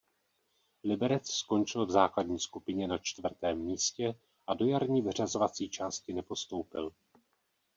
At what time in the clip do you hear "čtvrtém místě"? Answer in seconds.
2.97-4.15